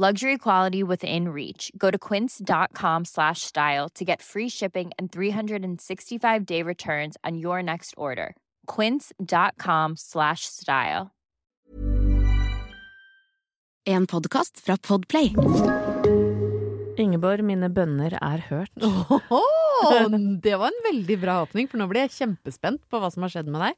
[0.00, 1.70] Luxury quality within reach.
[1.76, 7.62] Go to quince.com slash style to get free shipping and 365 day returns on your
[7.62, 8.34] next order.
[8.64, 11.10] Quince.com slash style.
[13.84, 15.34] En podkast fra Podplay.
[16.96, 18.72] Ingeborg, mine bønner er hørt.
[18.80, 19.42] Åhå,
[20.40, 23.36] det var en veldig bra åpning, for nå blir jeg kjempespent på hva som har
[23.36, 23.76] skjedd med deg.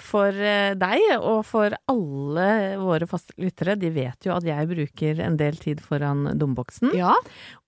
[0.00, 2.48] For eh, deg og for alle
[2.80, 6.90] våre faste lyttere, de vet jo at jeg bruker en del tid foran domboksen.
[6.98, 7.14] Ja,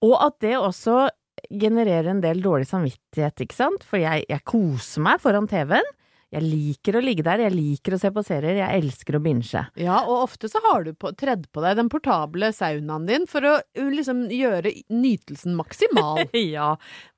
[0.02, 1.06] Og at det også
[1.52, 3.86] genererer en del dårlig samvittighet, ikke sant?
[3.86, 5.86] For jeg, jeg koser meg foran TV-en.
[6.34, 9.62] Jeg liker å ligge der, jeg liker å se på serier, jeg elsker å binge.
[9.78, 13.46] ja, og ofte så har du på, tredd på deg den portable saunaen din for
[13.46, 16.24] å liksom gjøre nytelsen maksimal.
[16.56, 16.72] ja,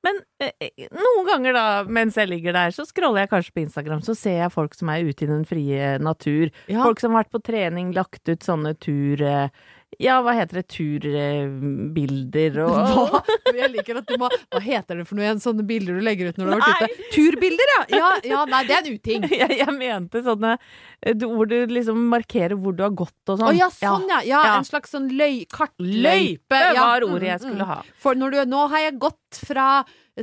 [0.05, 4.05] men eh, noen ganger da, mens jeg ligger der, så scroller jeg kanskje på Instagram,
[4.05, 6.53] så ser jeg folk som er ute i den frie natur.
[6.69, 6.85] Ja.
[6.85, 9.25] Folk som har vært på trening, lagt ut sånne tur...
[9.25, 9.67] eh,
[9.99, 10.69] Ja, hva heter det?
[10.71, 12.75] Turbilder og
[13.13, 13.21] Hva?
[13.57, 15.41] Jeg liker at du må Hva heter det for noe igjen?
[15.43, 17.07] Sånne bilder du legger ut når du har vært ute?
[17.17, 17.81] Turbilder, ja!
[17.99, 18.11] ja!
[18.29, 19.27] Ja, nei, det er en uting.
[19.41, 23.41] jeg, jeg mente sånne eh, hvor du liksom markerer hvor du har gått og Å
[23.43, 23.59] sånn.
[23.59, 24.21] ja, sånn ja.
[24.27, 24.43] ja.
[24.49, 24.57] Ja.
[24.61, 26.63] En slags sånn løy, kartløype.
[26.63, 26.75] Ja.
[26.79, 27.71] var ordet jeg Mm, skulle mm.
[27.71, 27.81] ha.
[28.03, 29.67] For når du, nå har jeg gått fra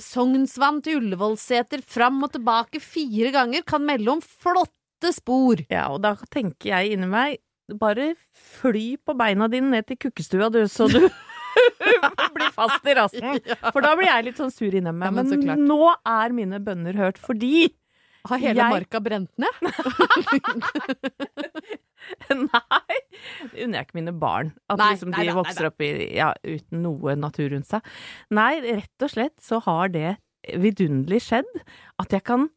[0.02, 5.62] Sognsvann til Ullevålseter fram og tilbake fire ganger, kan melde om flotte spor.
[5.72, 7.40] Ja, og da tenker jeg inni meg
[7.82, 8.12] bare
[8.60, 11.00] fly på beina dine ned til kukkestua, du, så du
[12.36, 13.40] blir fast i rassen.
[13.74, 15.08] For da blir jeg litt sånn sur inni meg.
[15.10, 17.72] Ja, men men nå er mine bønner hørt fordi
[18.26, 19.54] Har hele Jeg- marka brent ned?
[22.30, 22.98] Nei,
[23.54, 24.52] det unner jeg ikke mine barn.
[24.70, 27.86] At Nei, liksom de da, nei vokser opp i, ja, uten noe natur rundt seg.
[28.36, 30.12] Nei, rett og slett så har det
[30.62, 31.50] vidunderlig skjedd
[32.04, 32.48] at jeg kan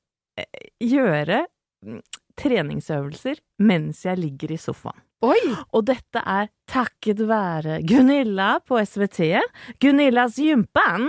[0.41, 1.47] eh, gjøre
[2.39, 5.01] treningsøvelser mens jeg ligger i sofaen.
[5.27, 5.41] Oi!
[5.75, 9.33] Og dette er takket være Gunilla på SVT,
[9.83, 11.09] Gunillas gympan,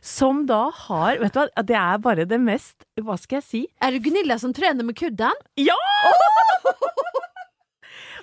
[0.00, 3.60] som da har Vet du hva, det er bare det mest Hva skal jeg si?
[3.84, 5.36] Er det Gunilla som trener med kudden?
[5.60, 5.76] Ja!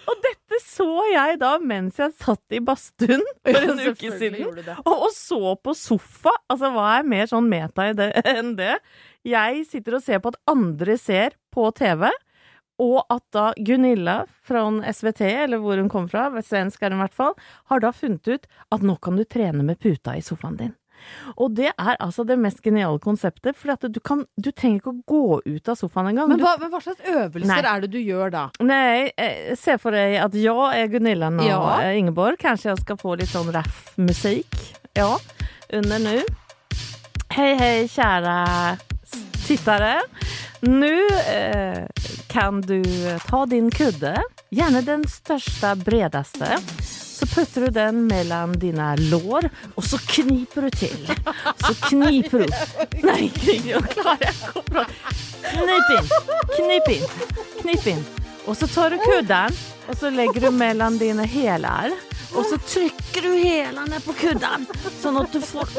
[0.06, 4.60] Og dette så jeg da mens jeg satt i badstuen for en uke siden.
[4.84, 6.34] Og, og så på sofa.
[6.52, 8.76] Altså, hva er mer sånn meta i det, enn det?
[9.26, 12.10] Jeg sitter og ser på at andre ser på TV,
[12.84, 17.06] og at da Gunilla fra SVT, eller hvor hun kom fra, svensk er hun i
[17.06, 17.38] hvert fall,
[17.72, 20.74] har da funnet ut at nå kan du trene med puta i sofaen din.
[21.38, 25.02] Og det er altså det mest geniale konseptet, for du, kan, du trenger ikke å
[25.12, 26.32] gå ut av sofaen engang.
[26.32, 27.60] Men hva, men hva slags øvelser Nei.
[27.76, 28.44] er det du gjør da?
[28.64, 31.60] Nei, eh, se for deg at jeg er Gunilla nå, Ja.
[31.84, 32.40] eh, Ingeborg.
[32.42, 34.56] Kanskje jeg skal få litt sånn raff-musikk.
[34.98, 35.14] Ja,
[35.76, 36.18] under nu.
[37.36, 38.36] Hei, hei, kjære
[39.06, 39.48] s-
[40.68, 41.86] Nu eh,
[42.28, 42.84] kan du
[43.28, 46.58] ta din kudde, gjerne den største, bredeste.
[47.16, 51.12] Så putter du den mellom dina lår og så kniper du til.
[51.62, 52.58] Så kniper du.
[53.06, 54.86] Nei, knip, jag jeg ikke å.
[55.46, 56.10] Knip inn.
[56.58, 57.08] knip inn.
[57.62, 58.04] knip inn.
[58.46, 59.54] Og så tar du kudden
[59.86, 61.94] og så legger du mellom dine hæler.
[62.36, 64.66] Og så trykker du hælene på kudden
[65.00, 65.70] sånn at du får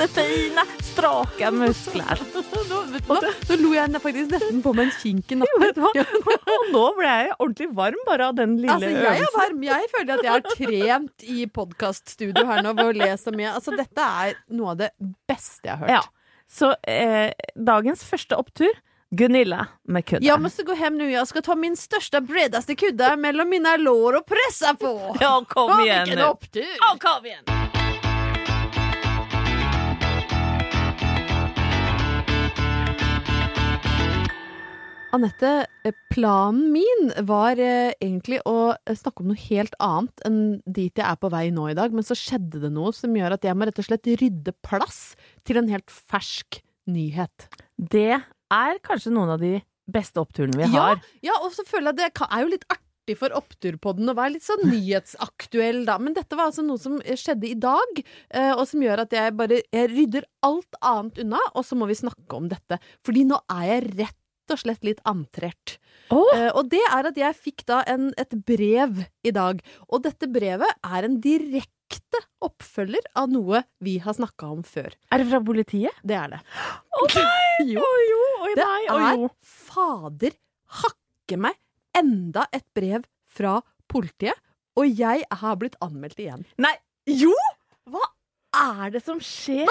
[0.00, 2.20] jättefina, straka muskler.
[2.34, 2.80] Nå, nå,
[3.48, 5.80] nå lo jeg faktisk nesten på meg en kink i nakken.
[5.84, 9.38] Og nå ble jeg ordentlig varm bare av den lille Altså, jeg er øvelsen.
[9.38, 9.64] varm.
[9.68, 13.54] Jeg føler at jeg har trent i podkaststudio her nå ved å le så mye.
[13.54, 14.92] Altså, dette er noe av det
[15.30, 15.96] beste jeg har hørt.
[15.98, 16.02] Ja.
[16.50, 18.72] Så eh, dagens første opptur
[19.10, 20.22] Gunilla med kudde.
[20.26, 21.10] Jeg måste gå hem nu.
[21.10, 25.16] Jag ska ta min största, bredaste kudde mellom mine lår og pressa på.
[25.20, 26.76] Ja, kom Å, igjen vilken opptur!
[26.78, 27.59] Ja, kom igjen!
[35.10, 40.42] Anette, eh, planen min var eh, egentlig å eh, snakke om noe helt annet enn
[40.70, 43.34] dit jeg er på vei nå i dag, men så skjedde det noe som gjør
[43.34, 45.00] at jeg må rett og slett rydde plass
[45.46, 46.60] til en helt fersk
[46.90, 47.48] nyhet.
[47.74, 49.56] Det er kanskje noen av de
[49.90, 51.02] beste oppturene vi har.
[51.26, 54.46] ja, og så føler jeg det er jo litt artig for Oppturpodden å være litt
[54.46, 55.98] sånn nyhetsaktuell, da.
[55.98, 58.02] Men dette var altså noe som skjedde i dag,
[58.54, 61.98] og som gjør at jeg bare jeg rydder alt annet unna, og så må vi
[61.98, 62.78] snakke om dette.
[63.02, 64.19] Fordi nå er jeg rett
[64.54, 65.76] og slett litt antrert.
[66.10, 66.26] Oh.
[66.34, 70.26] Uh, og det er at jeg fikk da en, et brev i dag, og dette
[70.30, 74.90] brevet er en direkte oppfølger av noe vi har snakka om før.
[75.10, 75.96] er det fra politiet?
[76.02, 76.42] Det er det.
[77.00, 77.36] Å nei!
[77.74, 77.82] Jo.
[77.84, 80.32] Oh, jo, Oh, Det nei, er fader
[80.80, 81.58] hakke meg
[81.98, 83.58] enda et brev fra
[83.90, 84.38] politiet,
[84.80, 86.46] og jeg har blitt anmeldt igjen.
[86.62, 86.72] Nei,
[87.10, 87.34] jo!
[87.90, 88.00] Hva
[88.56, 89.68] er det som skjer?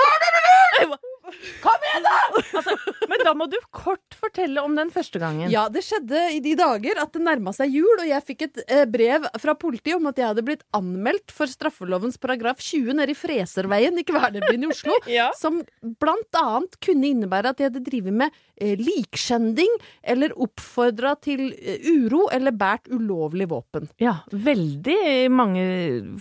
[1.64, 2.16] Kom igjen, da!
[2.60, 2.76] Altså,
[3.12, 5.52] men da må du kort fortelle om den første gangen.
[5.54, 8.62] Ja, det skjedde i de dager at det nærma seg jul, og jeg fikk et
[8.68, 13.14] eh, brev fra politiet om at jeg hadde blitt anmeldt for straffelovens paragraf 20 nede
[13.14, 14.98] i Freserveien i Kværnerbyen i Oslo.
[15.10, 15.32] Ja.
[15.34, 15.64] Som
[16.00, 19.72] blant annet kunne innebære at jeg hadde drevet med eh, likskjending,
[20.04, 23.88] eller oppfordra til eh, uro, eller båret ulovlig våpen.
[24.02, 25.64] Ja, veldig mange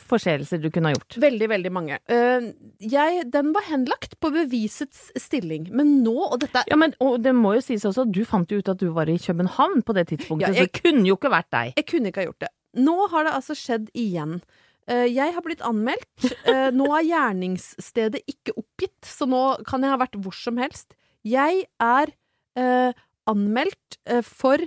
[0.08, 1.18] forseelser du kunne ha gjort.
[1.20, 1.98] Veldig, veldig mange.
[2.10, 7.18] Uh, jeg, den var henlagt på bevisets stilling, men nå, og dette Ja, men og
[7.24, 9.82] det må jo sies også at du fant jo ut at du var i København
[9.86, 11.72] på det tidspunktet, Ja, jeg- så det kunne jo ikke vært deg.
[11.76, 12.48] Jeg kunne ikke ha gjort det.
[12.76, 14.40] Nå har det altså skjedd igjen.
[14.88, 16.32] Eh, Jeg har blitt anmeldt.
[16.46, 20.94] Eh, Nå er gjerningsstedet ikke oppgitt, så nå kan jeg ha vært hvor som helst.
[21.24, 22.12] Jeg er
[22.56, 22.92] eh,
[23.28, 24.58] anmeldt for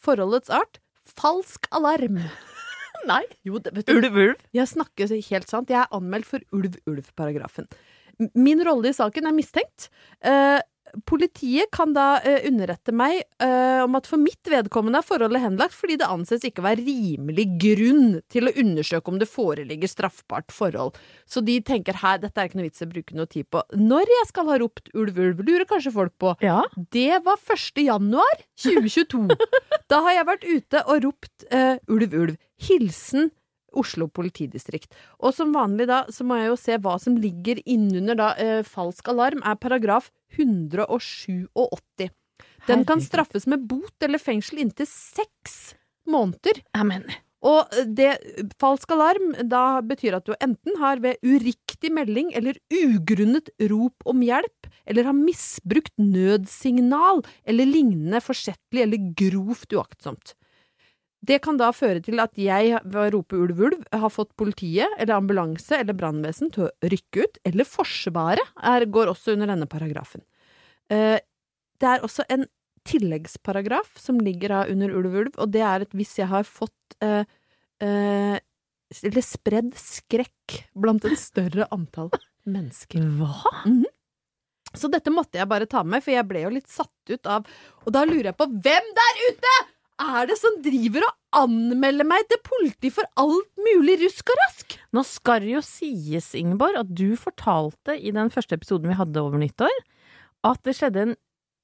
[0.00, 2.18] forholdets art falsk alarm.
[3.08, 3.22] Nei.
[3.44, 4.36] Jo, det, vet du, Ulv, ulv.
[4.52, 5.70] jeg snakker helt sant.
[5.72, 7.66] Jeg er anmeldt for ulv-ulv-paragrafen.
[8.34, 9.88] Min rolle i saken er mistenkt.
[10.20, 10.60] Eh,
[11.06, 15.76] politiet kan da uh, underrette meg uh, om at for mitt vedkommende er forholdet henlagt
[15.76, 20.54] fordi det anses ikke å være rimelig grunn til å undersøke om det foreligger straffbart
[20.54, 20.98] forhold.
[21.30, 23.62] Så de tenker her, dette er ikke noe vits i å bruke noe tid på.
[23.78, 26.34] Når jeg skal ha ropt ulv, ulv, lurer kanskje folk på.
[26.44, 26.62] Ja.
[26.92, 27.82] Det var 1.
[27.86, 29.26] januar 2022.
[29.92, 32.40] da har jeg vært ute og ropt uh, ulv, ulv.
[32.60, 33.30] Hilsen
[33.78, 34.94] Oslo politidistrikt.
[35.20, 38.60] Og som vanlig da, så må jeg jo se hva som ligger innunder da eh,
[38.66, 42.10] falsk alarm, er paragraf 187.
[42.68, 45.74] Den kan straffes med bot eller fengsel inntil seks
[46.08, 46.62] måneder.
[46.76, 47.06] Amen.
[47.40, 48.10] Og det,
[48.60, 54.20] falsk alarm da betyr at du enten har ved uriktig melding eller ugrunnet rop om
[54.24, 60.34] hjelp, eller har misbrukt nødsignal eller lignende forsettlig eller grovt uaktsomt.
[61.20, 64.88] Det kan da føre til at jeg ved å rope ulv, ulv har fått politiet
[64.96, 69.68] eller ambulanse eller brannvesen til å rykke ut, eller Forsvaret er, går også under denne
[69.68, 70.24] paragrafen.
[70.88, 71.18] Eh,
[71.80, 72.46] det er også en
[72.88, 76.96] tilleggsparagraf som ligger da under ulv, ulv, og det er at hvis jeg har fått
[77.04, 77.28] eh,
[77.84, 78.38] eh,
[78.90, 82.10] eller spredd skrekk blant et større antall
[82.48, 83.04] mennesker.
[83.20, 83.52] Hva?
[84.74, 87.46] Så dette måtte jeg bare ta med, for jeg ble jo litt satt ut av
[87.86, 89.54] Og da lurer jeg på hvem der ute
[90.00, 94.76] er det som driver og anmelder meg til politi for alt mulig rusk og rask?
[94.96, 99.22] Nå skal det jo sies, Ingeborg, at du fortalte i den første episoden vi hadde
[99.22, 99.82] over nyttår,
[100.48, 101.18] at det skjedde en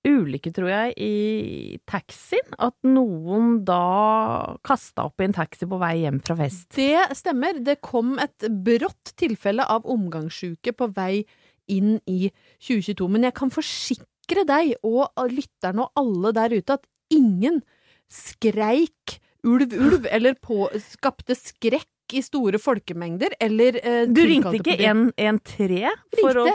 [0.07, 2.55] ulykke, tror jeg, i taxien.
[2.62, 6.69] At noen da kasta opp i en taxi på vei hjem fra fest.
[6.76, 7.59] Det stemmer.
[7.64, 11.25] Det kom et brått tilfelle av omgangssjuke på vei
[11.73, 12.31] inn i
[12.62, 13.09] 2022.
[13.11, 17.62] Men jeg kan forsikre deg og lytterne og alle der ute at ingen
[18.12, 24.76] skreik ulv, ulv, eller på, skapte skrekk i store folkemengder, eller eh, Du ringte ikke
[24.76, 24.86] politi.
[24.86, 26.46] 113 for å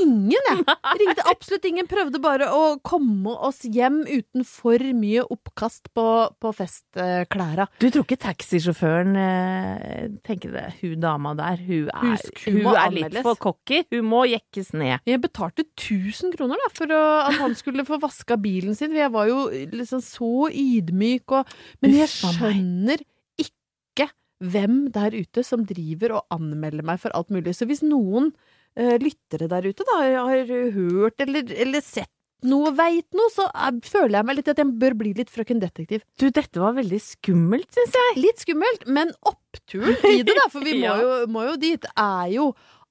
[0.00, 0.64] ingen, jeg!
[1.00, 1.88] Ringte absolutt ingen.
[1.90, 6.06] Prøvde bare å komme oss hjem uten for mye oppkast på,
[6.42, 7.68] på festklæra.
[7.82, 12.78] Du tror ikke taxisjåføren eh, tenker det, hun dama der, hun er, Husk, hun hun
[12.78, 15.02] er litt for cocky, hun må jekkes ned.
[15.08, 19.12] Jeg betalte 1000 kroner da, for å, at han skulle få vaska bilen sin, jeg
[19.14, 21.50] var jo liksom så ydmyk og
[21.82, 23.02] Men jeg skjønner
[23.40, 24.08] ikke
[24.42, 27.54] hvem der ute som driver og anmelder meg for alt mulig.
[27.56, 28.32] Så hvis noen
[28.76, 32.08] lyttere der ute da har hørt eller, eller sett
[32.48, 35.60] noe, veit noe, så jeg, føler jeg meg litt at jeg bør bli litt frøken
[35.62, 36.02] detektiv.
[36.18, 38.16] Du, dette var veldig skummelt, syns jeg.
[38.18, 40.96] Litt skummelt, men oppturen i det, da, for vi må, Ja.
[40.98, 42.48] jo, må jo dit, er jo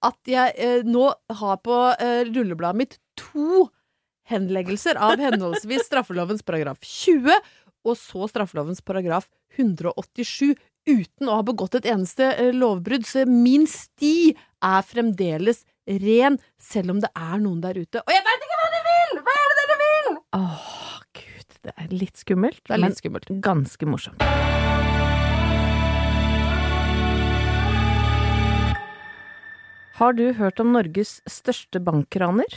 [0.08, 1.10] at jeg eh, nå
[1.42, 3.68] har på eh, rullebladet mitt to
[4.32, 7.36] henleggelser av henholdsvis straffelovens paragraf 20
[7.82, 9.28] og så straffelovens paragraf
[9.60, 10.54] 187
[10.88, 13.06] uten å ha begått et eneste eh, lovbrudd.
[13.06, 14.32] Så min sti
[14.64, 18.02] er fremdeles ren, selv om det er noen der ute.
[18.06, 19.22] Og jeg veit ikke hva de vil!
[19.26, 20.12] Hva er det dere vil?
[20.38, 20.68] Åh,
[21.22, 23.30] gud, det er litt skummelt, Det er litt skummelt.
[23.30, 24.22] men ganske morsomt.
[30.00, 32.50] Har du hørt om Norges største bankraner?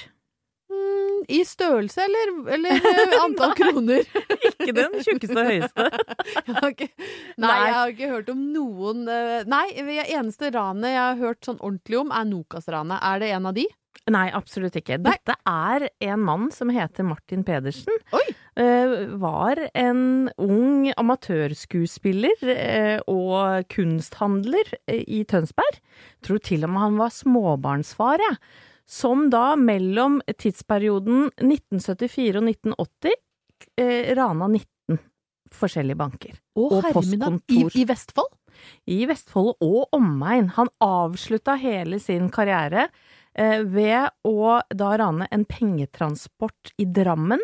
[1.28, 4.04] I størrelse eller, eller eh, antall kroner?
[4.50, 5.86] Ikke den tjukkeste og høyeste.
[6.70, 6.88] Ikke,
[7.36, 7.54] nei, Nei.
[7.66, 11.60] jeg har ikke hørt om noen eh, Nei, det eneste ranet jeg har hørt sånn
[11.60, 12.98] ordentlig om, er Nokas-ranet.
[13.04, 13.64] Er det en av de?
[14.10, 14.98] Nei, absolutt ikke.
[15.00, 15.14] Nei.
[15.14, 17.94] Dette er en mann som heter Martin Pedersen.
[18.16, 18.24] Oi.
[18.60, 20.02] Eh, var en
[20.42, 22.44] ung amatørskuespiller
[23.10, 25.80] og kunsthandler i Tønsberg.
[26.26, 28.36] Tror til og med han var småbarnsfar, jeg.
[28.84, 33.14] Som da mellom tidsperioden 1974 og 1980
[33.80, 34.98] eh, rana 19
[35.54, 36.36] forskjellige banker.
[36.58, 37.70] Å, Og postkontor.
[37.72, 37.82] I.
[37.82, 38.32] I Vestfold?
[38.90, 40.52] I Vestfold og omegn.
[40.58, 42.88] Han avslutta hele sin karriere
[43.34, 47.42] eh, ved å da rane en pengetransport i Drammen,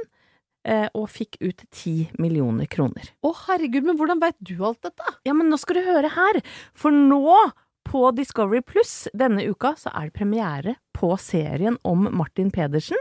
[0.66, 3.12] eh, og fikk ut ti millioner kroner.
[3.24, 5.16] Å, herregud, men hvordan veit du alt dette?
[5.28, 6.40] Ja, men nå skal du høre her,
[6.76, 7.24] for nå
[7.90, 12.98] på Discovery Pluss denne uka så er det premiere på serien om Martin Pedersen,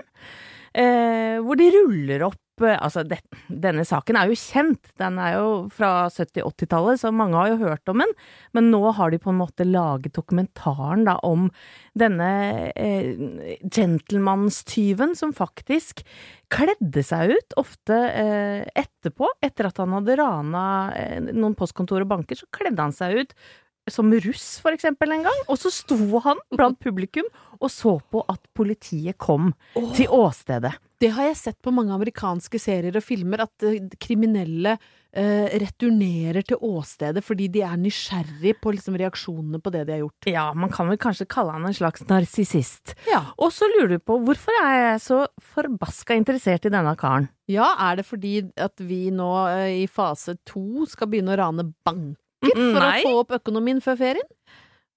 [0.74, 5.38] eh, hvor de ruller opp eh, Altså, det, denne saken er jo kjent, den er
[5.38, 8.12] jo fra 70-80-tallet, så mange har jo hørt om den,
[8.58, 11.48] men nå har de på en måte laget dokumentaren da om
[11.94, 12.32] denne
[12.74, 13.14] eh,
[13.62, 16.04] gentlemanstyven som faktisk
[16.52, 20.68] kledde seg ut, ofte eh, etterpå, etter at han hadde rana
[20.98, 23.42] eh, noen postkontor og banker, så kledde han seg ut
[23.94, 25.42] som russ, for eksempel, en gang.
[25.48, 27.28] Og så sto han blant publikum
[27.60, 29.52] og så på at politiet kom
[29.98, 30.78] til åstedet.
[31.00, 36.44] Det har jeg sett på mange amerikanske serier og filmer, at eh, kriminelle eh, returnerer
[36.48, 40.30] til åstedet fordi de er nysgjerrig på liksom, reaksjonene på det de har gjort.
[40.32, 42.98] Ja, man kan vel kanskje kalle han en slags narsissist.
[43.08, 43.26] Ja.
[43.40, 45.22] Og så lurer du på, hvorfor er jeg så
[45.56, 47.32] forbaska interessert i denne karen?
[47.50, 51.72] ja, er det fordi at vi nå eh, i fase to skal begynne å rane
[51.86, 53.00] banker Mm, for nei.
[53.00, 54.28] å få opp økonomien før ferien?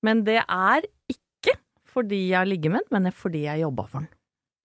[0.03, 1.57] Men det er ikke
[1.93, 4.11] fordi jeg har den, men det er fordi jeg jobba for den.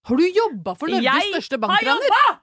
[0.07, 2.07] Har du jobba for Norges Jeg største har bankraner?
[2.07, 2.39] jobba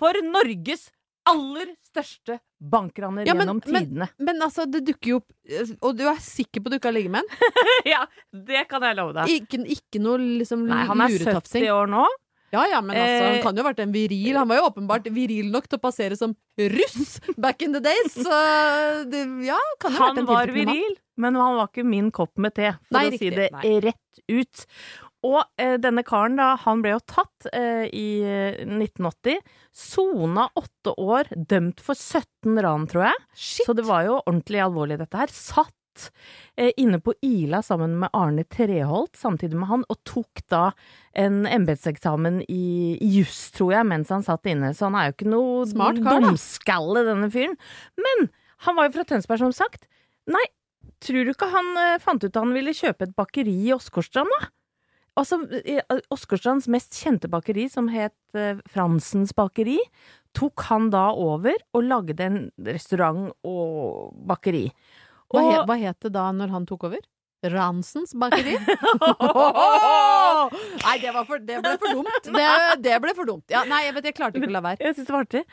[0.00, 0.86] for Norges
[1.28, 4.08] aller største bankraner Ja, men- gjennom tidene.
[4.18, 6.90] Men altså, det dukker jo opp eh, Og du er sikker på at du ikke
[6.92, 7.28] har en?
[7.94, 9.32] ja, det kan jeg love deg.
[9.42, 12.04] Ikke, ikke noe liksom Nei, han er 70 år nå.
[12.54, 14.38] Ja ja, men altså, han Eh, kan jo ha vært en viril.
[14.38, 16.34] Han var jo åpenbart viril nok til å passere som
[16.78, 18.14] russ back in the days.
[18.14, 18.42] Så
[19.10, 22.38] det, ja, kan jo ha vært Han var viril, men han var ikke min kopp
[22.42, 23.32] med te, for Nei, å riktig.
[23.32, 23.74] si det Nei.
[23.88, 24.64] rett ut.
[25.24, 29.38] Og eh, denne karen, da, han ble jo tatt eh, i eh, 1980.
[29.72, 33.22] Sona åtte år, dømt for 17 ran, tror jeg.
[33.32, 33.64] Shit!
[33.66, 35.32] Så det var jo ordentlig alvorlig, dette her.
[35.32, 35.72] Satt
[36.56, 40.64] eh, inne på Ila sammen med Arne Treholt samtidig med han, og tok da
[41.18, 44.72] en embetseksamen i, juss, tror jeg, mens han satt inne.
[44.74, 47.56] Så han er jo ikke noe Smart kar, dumskalle, denne fyren.
[48.00, 48.28] Men
[48.66, 49.88] han var jo fra Tønsberg, som sagt.
[50.30, 50.44] Nei,
[51.04, 54.30] tror du ikke han eh, fant ut at han ville kjøpe et bakeri i Åsgårdstrand,
[54.38, 54.52] da?
[55.20, 58.16] Altså, eh, Åsgårdstrands mest kjente bakeri, som het
[58.66, 59.78] Fransens bakeri,
[60.34, 64.66] tok han da over og lagde en restaurant og bakeri.
[65.34, 67.02] Hva, he, hva het det da når han tok over?
[67.52, 68.54] Ransens bakeri?
[70.86, 72.28] nei, det, var for, det ble for dumt.
[72.28, 72.46] Det,
[72.84, 73.44] det ble for dumt.
[73.52, 74.80] Ja, nei, jeg vet, jeg klarte ikke å la være.
[74.80, 75.44] Jeg syns det var artig.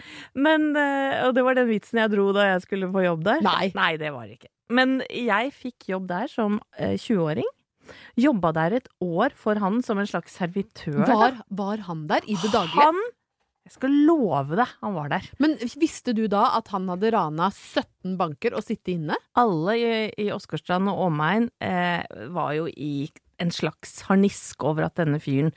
[0.47, 3.43] Men, eh, og det var den vitsen jeg dro da jeg skulle få jobb der.
[3.45, 3.71] Nei.
[3.77, 4.51] Nei, det var det ikke.
[4.71, 7.49] Men jeg fikk jobb der som eh, 20-åring.
[8.19, 11.03] Jobba der et år for han som en slags servitør.
[11.09, 12.79] Var, var han der i det daglige?
[12.79, 13.01] Han
[13.67, 15.27] Jeg skal love deg, han var der.
[15.41, 19.17] Men visste du da at han hadde rana 17 banker og sittet inne?
[19.37, 22.01] Alle i, i Åsgårdstrand og omegn eh,
[22.33, 23.07] var jo i
[23.41, 25.53] en slags harnisk over at denne fyren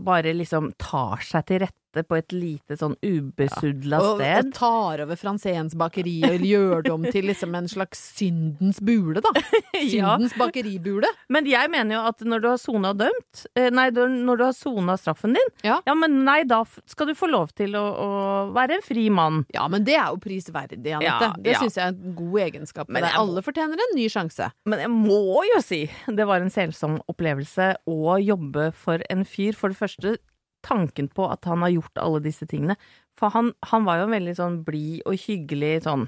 [0.00, 4.50] bare liksom tar seg til rette dette på et lite sånn ubesudla Og, og sted.
[4.54, 9.32] tar over Franzéns bakeri og gjør det om til liksom en slags syndens bule, da.
[9.80, 10.14] Ja.
[10.16, 11.08] Syndens bakeribule.
[11.32, 14.52] Men jeg mener jo at når du har sona dømt, eh, nei, når du har
[14.56, 15.78] sona straffen din, Ja.
[15.96, 18.10] men nei, da skal du få lov til å, å
[18.54, 19.44] være en fri mann.
[19.54, 21.30] Ja, men det er jo prisverdig, Anette.
[21.30, 21.60] Ja, det ja.
[21.62, 22.88] syns jeg er en god egenskap.
[22.92, 24.50] Men jeg- Alle fortjener en ny sjanse.
[24.66, 29.54] Men jeg må jo si det var en selsom opplevelse å jobbe for en fyr.
[29.56, 30.16] For det første,
[30.66, 32.76] tanken på at han har gjort alle disse tingene.
[33.18, 36.06] For han, han var jo en veldig sånn blid og hyggelig sånn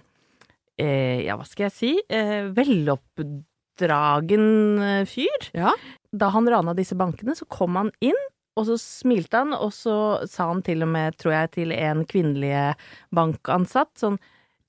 [0.80, 1.92] eh, Ja, hva skal jeg si?
[2.08, 4.46] Eh, veloppdragen
[4.82, 5.48] eh, fyr.
[5.56, 5.74] Ja.
[6.12, 8.18] Da han rana disse bankene, så kom han inn.
[8.60, 9.96] Og så smilte han, og så
[10.28, 12.74] sa han til og med, tror jeg, til en kvinnelig
[13.14, 14.20] bankansatt sånn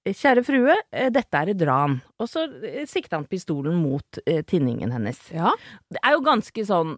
[0.04, 1.94] Kjære frue, eh, dette er et ran.
[2.20, 4.18] Og så eh, sikta han pistolen mot
[4.52, 5.22] tinningen hennes.
[5.32, 5.54] Ja.
[5.88, 6.98] Det er jo ganske sånn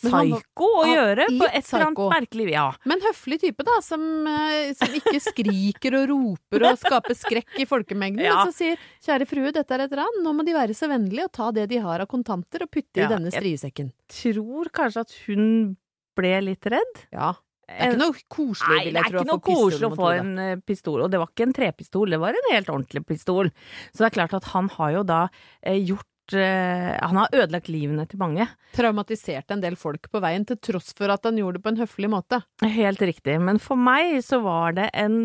[0.00, 2.66] psyko å gjøre på et eller annet merkelig Ja.
[2.84, 7.66] Men høflig type, da, som, eh, som ikke skriker og roper og skaper skrekk i
[7.68, 8.24] folkemengden.
[8.24, 8.42] Ja.
[8.44, 11.24] Men så sier 'kjære frue, dette er et ran, nå må de være så vennlige
[11.24, 13.92] og ta det de har av kontanter og putte Ja, i denne jeg- striesekken'.
[14.08, 15.76] Tror kanskje at hun
[16.16, 17.06] ble litt redd.
[17.12, 17.34] Ja.
[17.66, 19.96] Det er ikke noe koselig, vil jeg tro, Nei, å er få noe koselig å
[19.96, 21.02] få en eh, pistol.
[21.02, 23.48] Og det var ikke en trepistol, det var en helt ordentlig pistol.
[23.90, 25.28] Så det er klart at han har jo da
[25.62, 28.46] eh, gjort eh, Han har ødelagt livene til mange.
[28.74, 31.80] Traumatiserte en del folk på veien, til tross for at han gjorde det på en
[31.82, 32.40] høflig måte.
[32.64, 33.36] Helt riktig.
[33.42, 35.18] Men for meg så var det en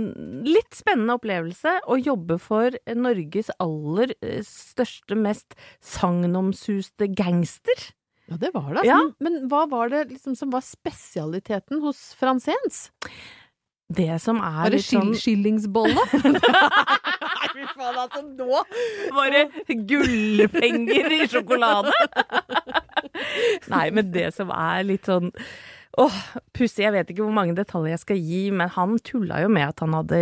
[0.47, 7.89] litt spennende opplevelse å jobbe for Norges aller eh, største, mest sagnomsuste gangster.
[8.29, 8.83] Ja, det var det.
[8.83, 8.91] Altså.
[8.91, 8.99] Ja.
[9.19, 12.89] Men, men hva var det liksom som var spesialiteten hos Franzéns?
[13.89, 16.03] Det som er Var det sånn skill skillingsbolle?
[16.23, 18.61] Nei, fy faen, altså nå
[19.17, 21.93] Var det gullpenger i sjokolade?
[23.73, 25.31] Nei, men det som er litt sånn
[25.99, 26.19] Åh,
[26.55, 26.83] pussig.
[26.85, 29.81] Jeg vet ikke hvor mange detaljer jeg skal gi, men han tulla jo med at
[29.83, 30.19] han hadde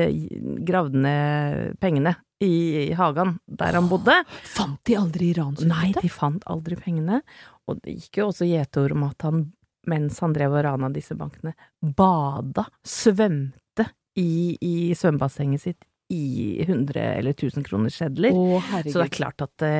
[0.65, 4.15] gravd ned pengene i hagen der han bodde.
[4.47, 5.33] Fant de aldri
[5.67, 7.21] Nei, de fant aldri pengene.
[7.67, 9.43] Og det gikk jo også gjetord om at han,
[9.88, 13.88] mens han drev og rana disse bankene, bada, svømte
[14.20, 18.32] i, i svømmebassenget sitt i 100 eller 1000 kroners sedler.
[18.32, 18.62] Å.
[18.86, 19.74] Så det er klart at det,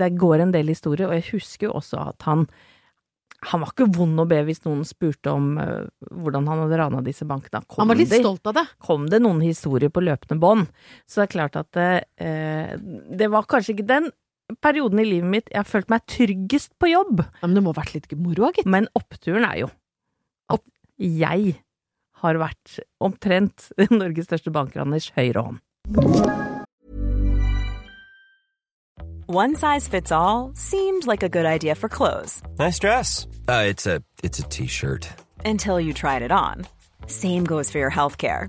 [0.00, 2.46] det går en del historie, og jeg husker jo også at han
[3.44, 5.82] han var ikke vond å be hvis noen spurte om uh,
[6.16, 7.60] hvordan han hadde rana disse bankene.
[7.68, 8.62] Kom Han var litt det- stolt av det.
[8.80, 10.70] kom det noen historier på løpende bånd.
[11.04, 12.70] Så det er klart at uh,
[13.12, 14.08] det var kanskje ikke den
[14.62, 17.22] perioden i livet mitt jeg har følt meg tryggest på jobb.
[17.40, 18.66] Ja, men det må ha vært litt moro, gitt.
[18.68, 19.70] Men oppturen er jo
[20.52, 20.62] at
[21.00, 21.56] jeg
[22.24, 25.60] har vært omtrent Norges største bankraners høyre hånd.
[29.26, 33.26] One size fits all seemed like a good idea for clothes Nice dress.
[33.48, 34.02] Uh, it's a
[34.50, 35.08] t-shirt.
[35.44, 36.66] until you tried it on.
[37.06, 38.48] Same goes for your healthcare.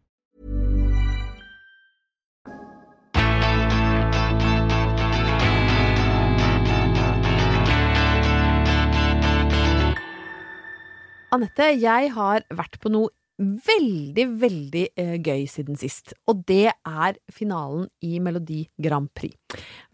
[11.31, 13.07] Anette, jeg har vært på noe
[13.41, 16.11] veldig, veldig eh, gøy siden sist.
[16.29, 19.33] Og det er finalen i Melodi Grand Prix.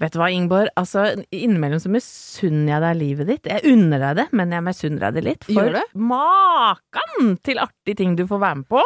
[0.02, 0.72] Vet du hva, Ingeborg?
[0.80, 3.52] Altså, innimellom så misunner jeg deg livet ditt.
[3.54, 5.46] Jeg unner deg det, men jeg misunner deg det litt.
[5.48, 5.78] For
[6.10, 8.82] makan til artige ting du får være med på.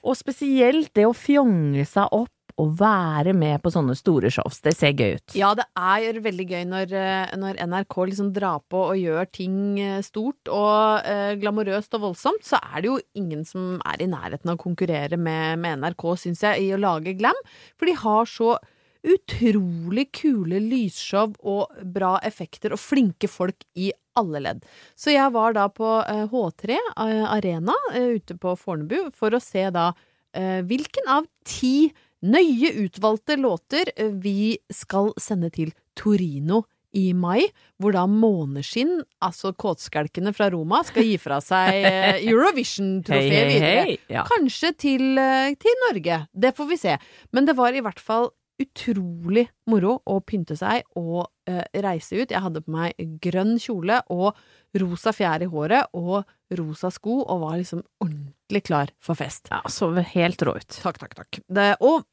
[0.00, 4.60] Og spesielt det å fjonge seg opp å være med på sånne store shows.
[4.64, 5.36] Det ser gøy ut.
[5.38, 9.78] Ja, det er veldig gøy når, eh, når NRK liksom drar på og gjør ting
[9.82, 14.10] eh, stort og eh, glamorøst og voldsomt, så er det jo ingen som er i
[14.10, 17.38] nærheten av å konkurrere med, med NRK, syns jeg, i å lage glam.
[17.78, 18.54] For de har så
[19.00, 23.88] utrolig kule lysshow og bra effekter og flinke folk i
[24.20, 24.66] alle ledd.
[24.98, 29.68] Så jeg var da på eh, H3 eh, Arena ute på Fornebu for å se
[29.74, 29.92] da
[30.30, 31.88] hvilken av ti
[32.22, 36.64] nøye utvalgte låter eh, vi skal sende til Torino
[36.96, 37.44] i mai,
[37.78, 43.52] hvor da Måneskinn, altså kåtskjelkene fra Roma, skal gi fra seg eh, Eurovision-trofé hey, hey,
[43.52, 43.86] videre.
[43.86, 44.26] Hey, Ja.
[44.26, 46.24] Kanskje til, eh, til Norge.
[46.34, 46.98] Det får vi se.
[47.32, 48.30] Men det var i hvert fall
[48.60, 52.32] utrolig moro å pynte seg og uh, reise ut.
[52.32, 54.36] Jeg hadde på meg grønn kjole og
[54.82, 56.28] rosa fjær i håret og
[56.58, 59.48] rosa sko, og var liksom ordentlig klar for fest.
[59.52, 60.80] Ja, så helt rå ut.
[60.82, 61.40] Takk, takk, takk.
[61.46, 62.04] Det, og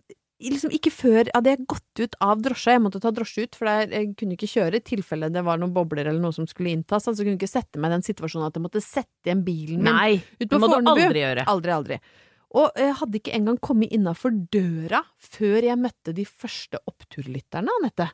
[0.43, 2.76] liksom ikke før hadde jeg gått ut av drosja.
[2.76, 5.73] Jeg måtte ta drosje ut, for jeg, kunne ikke kjøre i tilfelle det var noen
[5.73, 7.08] bobler eller noe som skulle inntas.
[7.10, 9.82] Altså jeg kunne ikke sette meg i den situasjonen at jeg måtte sette igjen bilen
[9.82, 11.04] min Nei, ut det på må du Fornebu.
[11.08, 11.47] aldri gjøre.
[11.54, 12.00] Aldri, aldri.
[12.55, 18.07] Og jeg hadde ikke engang kommet innafor døra før jeg møtte de første oppturlytterne, Anette.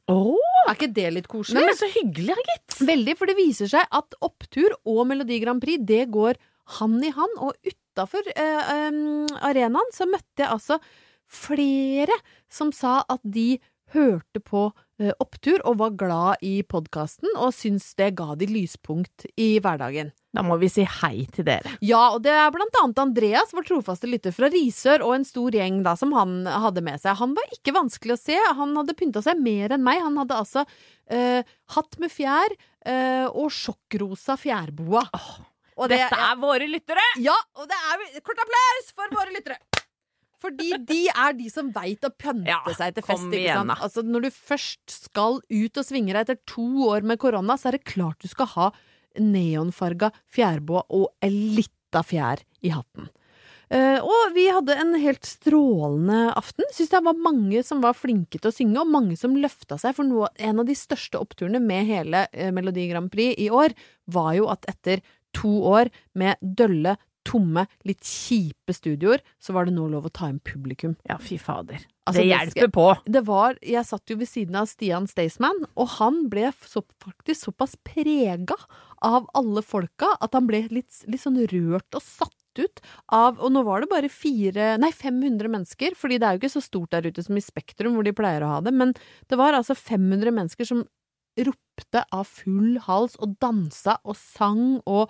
[0.65, 1.60] Er ikke det litt koselig?
[1.60, 2.80] Nei, men så hyggelig, gitt.
[2.88, 6.39] Veldig, for det viser seg at opptur og Melodi Grand Prix, det går
[6.80, 7.38] hand i hand.
[7.46, 8.89] Og utafor eh,
[9.46, 10.80] arenaen så møtte jeg altså
[11.34, 12.17] flere
[12.52, 13.60] som sa at de
[13.93, 14.83] hørte på eh,
[15.20, 20.12] Opptur og var glad i podkasten og syntes det ga de lyspunkt i hverdagen.
[20.34, 21.76] Da må vi si hei til dere.
[21.86, 25.54] Ja, og det er blant annet Andreas, vår trofaste lytter fra Risør, og en stor
[25.54, 27.20] gjeng da som han hadde med seg.
[27.20, 30.02] Han var ikke vanskelig å se, han hadde pynta seg mer enn meg.
[30.02, 30.63] Han hadde altså
[31.12, 31.44] eh,
[31.76, 35.06] hatt med fjær eh, og sjokkrosa fjærboa.
[35.78, 37.02] Og det- Dette er våre lyttere!
[37.22, 39.58] Ja, og det er Kort applaus for våre lyttere!
[40.43, 43.32] Fordi de er de som veit å pønte Ja, seg til fest.
[43.32, 43.71] igjen.
[43.77, 47.71] Altså, når du først skal ut og svinge deg etter to år med korona, så
[47.71, 48.69] er det klart du skal ha
[49.19, 53.10] neonfarga fjærboa og ei lita fjær i hatten.
[53.73, 56.67] Uh, og vi hadde en helt strålende aften.
[56.75, 59.95] Syns det var mange som var flinke til å synge, og mange som løfta seg.
[59.97, 63.73] For noe, en av de største oppturene med hele uh, Melodi Grand Prix i år,
[64.13, 65.01] var jo at etter
[65.34, 66.97] to år med dølle,
[67.28, 70.96] tomme, litt kjipe studioer, så var det nå lov å ta inn publikum.
[71.10, 71.84] Ja, fy fader.
[72.04, 72.88] Altså, det hjelper på.
[73.08, 77.50] Det var, jeg satt jo ved siden av Stian Staysman, og han ble så, faktisk
[77.50, 78.58] såpass prega
[79.04, 83.50] av alle folka at han ble litt, litt sånn rørt og satt ut av Og
[83.50, 86.92] nå var det bare fire, nei 500 mennesker, fordi det er jo ikke så stort
[86.94, 88.94] der ute som i Spektrum, hvor de pleier å ha det, men
[89.32, 90.84] det var altså 500 mennesker som
[91.42, 95.10] ropte av full hals og dansa og sang og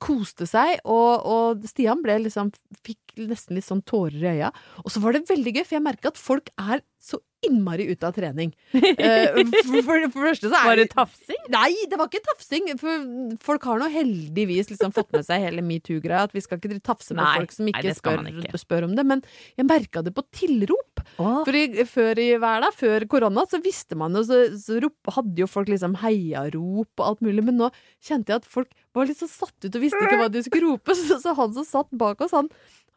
[0.00, 2.52] koste seg, og, og Stian ble liksom
[2.86, 4.52] fikk nesten litt sånn tårer i øya.
[4.84, 8.06] Og så var det veldig gøy, for jeg merka at folk er så innmari ute
[8.06, 8.52] av trening.
[9.00, 9.32] Eh,
[9.64, 11.38] for, for, det første så er Var det tafsing?
[11.52, 12.66] Nei, det var ikke tafsing.
[12.80, 13.04] For
[13.40, 16.26] folk har nå heldigvis liksom fått med seg hele metoo-greia.
[16.28, 18.60] At vi skal ikke tafse på folk som ikke, nei, spør, ikke.
[18.60, 19.04] spør om det.
[19.08, 19.22] Men
[19.56, 21.02] jeg merka det på tilrop.
[21.16, 25.40] For i, før i hverdag, før korona, så visste man jo Så, så rop, hadde
[25.42, 27.46] jo folk liksom heiarop og alt mulig.
[27.46, 27.70] Men nå
[28.04, 30.74] kjente jeg at folk var litt så satt ut og visste ikke hva de skulle
[30.74, 30.98] rope.
[30.98, 32.52] Så, så han som satt bak oss, han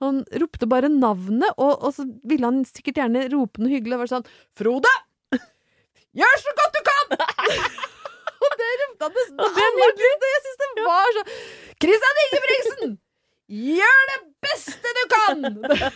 [0.09, 3.97] han ropte bare navnet, og, og så ville han sikkert gjerne rope noe hyggelig.
[3.97, 4.93] Og være sånn Frode!
[6.13, 7.15] Gjør så godt du kan!
[8.43, 9.87] og det ropte han nesten alle
[10.29, 11.23] jeg syns det var så
[11.81, 12.93] Kristian Ingebrigtsen!
[13.53, 15.43] Gjør det beste du kan!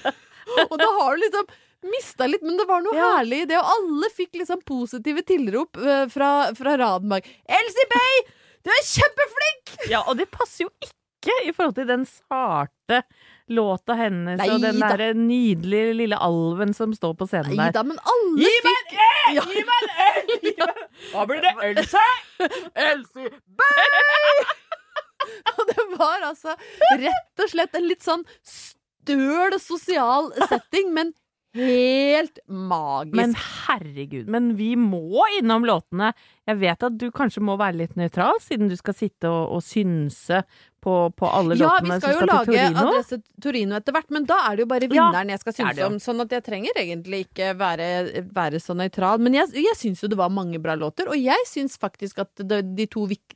[0.72, 1.54] og da har du liksom
[1.88, 5.78] mista litt, men det var noe herlig i det, og alle fikk liksom positive tilrop
[5.80, 7.30] uh, fra, fra Radenberg.
[7.60, 8.22] Elsie Bay!
[8.65, 9.76] Du er kjempeflink!
[9.93, 13.04] Ja, og det passer jo ikke i forhold til den sarte
[13.49, 14.89] låta hennes Nei og den da.
[14.99, 17.77] der nydelige lille alven som står på scenen Nei der.
[17.79, 19.43] da, men alle Gi meg en Ja.
[19.47, 20.73] Gi meg en øl!
[21.13, 21.53] Hva blir det?
[21.69, 22.03] Else?
[22.75, 24.47] Elsie Bay!
[25.57, 26.53] og det var altså
[27.01, 31.13] rett og slett en litt sånn støl sosial setting, men
[31.58, 33.17] helt magisk.
[33.17, 36.13] Men herregud, men vi må innom låtene.
[36.48, 39.63] Jeg vet at du kanskje må være litt nøytral, siden du skal sitte og, og
[39.65, 40.43] synse
[40.88, 43.96] på, på alle ja, vi som skal som jo skal jo lage Adresse Torino etter
[43.96, 45.88] hvert, men da er det jo bare Ja, vinneren jeg skal jo.
[45.89, 45.98] om.
[46.04, 47.89] Sånn at jeg trenger egentlig ikke være,
[48.36, 49.20] være så nøytral.
[49.24, 52.46] Men jeg, jeg syns jo det var mange bra låter, og jeg syns faktisk at
[52.48, 53.36] det, de to vik,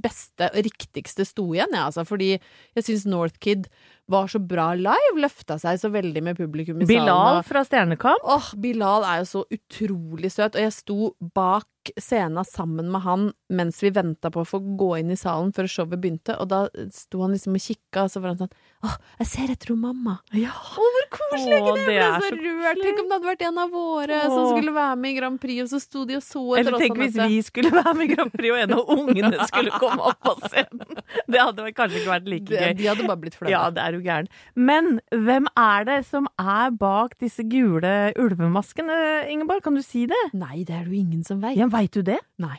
[0.00, 2.06] beste og riktigste sto igjen, ja, altså.
[2.08, 3.68] Fordi jeg syns Northkid
[4.10, 6.92] var så bra live, løfta seg så veldig med publikum i salen.
[6.92, 8.26] Bilal fra Stjernekamp.
[8.36, 13.00] Åh, Bilal er jo så utrolig søt, og jeg sto bak tok scenen sammen med
[13.02, 16.48] han mens vi venta på å få gå inn i salen før showet begynte, og
[16.50, 18.54] da sto han liksom og kikka, og så var han sånn
[18.86, 20.18] Åh, jeg ser etter hun mamma.
[20.36, 20.52] Ja.
[20.52, 21.56] Å, hvor koselig!
[21.58, 21.86] Å, det?
[21.86, 22.82] det ble så så rørt.
[22.84, 25.62] Tenk om det hadde vært en av våre som skulle være med i Grand Prix,
[25.64, 26.84] og så sto de og så etter Eller oss.
[26.84, 30.10] tenk hvis vi skulle være med i Grand Prix, og en av ungene skulle komme
[30.12, 31.02] opp på scenen.
[31.26, 32.74] Det hadde kanskje ikke vært like gøy.
[32.78, 33.50] de hadde bare blitt flaue.
[33.50, 34.30] Ja, det er jo gæren.
[34.54, 39.00] Men hvem er det som er bak disse gule ulvemaskene,
[39.32, 39.64] Ingeborg?
[39.66, 40.22] Kan du si det?
[40.36, 41.58] Nei, det er det jo ingen som veit.
[41.58, 42.18] Ja, veit du det?
[42.42, 42.56] Nei.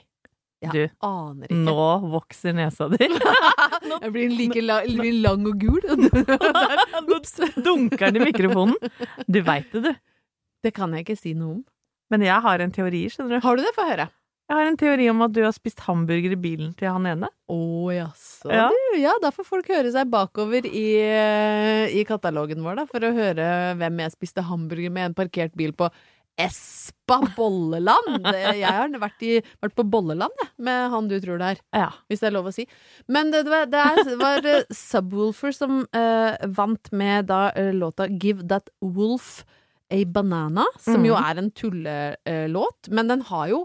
[0.58, 1.58] Jeg Du, aner ikke.
[1.68, 2.98] nå vokser nesa di.
[4.02, 5.84] Jeg blir like la, blir lang og gul.
[7.08, 7.20] Nå
[7.62, 8.76] dunker den i mikrofonen.
[9.30, 9.92] Du veit det, du.
[10.66, 11.66] det kan jeg ikke si noe om.
[12.10, 13.44] Men jeg har en teori, skjønner du.
[13.46, 13.74] Har du det?
[13.76, 14.08] Få høre.
[14.48, 17.28] Jeg har en teori om at du har spist hamburger i bilen til han ene.
[17.52, 17.58] Å
[17.92, 18.48] jaså.
[18.50, 18.70] Ja.
[18.72, 23.04] Du, Ja, da får folk høre seg bakover i, eh, i katalogen vår, da, for
[23.04, 25.92] å høre hvem jeg spiste hamburger med en parkert bil på
[26.38, 28.28] Espa Bolleland.
[28.58, 31.62] Jeg har vært, i, vært på Bolleland, jeg, med han du tror det er.
[31.76, 31.90] Ja.
[32.08, 32.68] Hvis det er lov å si.
[33.12, 37.48] Men det, det var, det er, det var eh, Subwoolfer som uh, vant med da
[37.58, 39.42] eh, låta Give That Wolf
[39.88, 43.62] A Banana, som jo er en tullelåt, men den har jo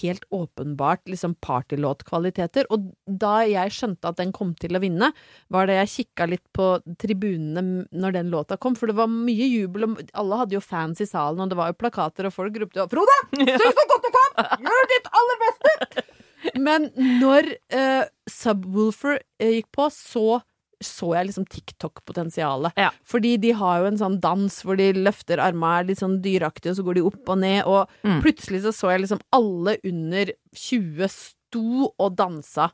[0.00, 2.68] helt åpenbart liksom partylåtkvaliteter.
[2.72, 5.10] Og da jeg skjønte at den kom til å vinne,
[5.52, 6.70] var da jeg kikka litt på
[7.00, 11.02] tribunene når den låta kom, for det var mye jubel, og alle hadde jo fans
[11.04, 13.18] i salen, og det var jo plakater, og folk ropte 'Frode!
[13.36, 14.50] Syng så godt du kan!
[14.64, 16.06] Gjør ditt aller beste!'
[16.66, 20.42] Men når uh, Subwoolfer eh, gikk på, så
[20.84, 22.72] så jeg liksom TikTok-potensialet.
[22.80, 22.90] Ja.
[23.04, 26.72] Fordi de har jo en sånn dans hvor de løfter armene, er litt sånn dyraktige,
[26.74, 28.20] og så går de opp og ned, og Mm.
[28.22, 32.70] plutselig så så jeg liksom alle under 20 sto og dansa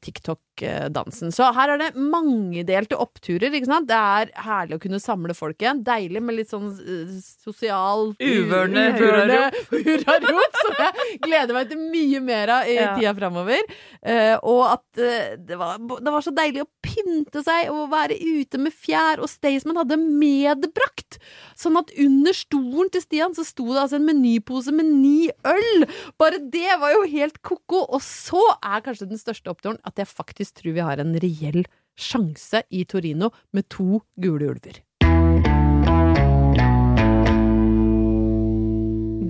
[0.00, 1.32] TikTok-dansen.
[1.34, 3.88] Så her er det mangedelte oppturer, ikke sant.
[3.90, 5.82] Det er herlig å kunne samle folk igjen.
[5.86, 8.86] Deilig med litt sånn eh, sosial uvørende
[9.72, 12.94] hurrarop, som jeg gleder meg til mye mer av i Ja.
[12.96, 13.62] tida framover.
[14.02, 18.16] Eh, og at eh, det, var, det var så deilig å pynte seg og være
[18.20, 21.18] ute med fjær, og Staysman hadde medbrakt.
[21.58, 25.86] Sånn at under stolen til Stian så sto det altså en menypose med ni øl!
[26.20, 27.84] Bare det var jo helt ko-ko.
[27.96, 31.64] Og så er kanskje den største oppturen at jeg faktisk tror vi har en reell
[31.96, 34.82] sjanse i Torino med to gule ulver.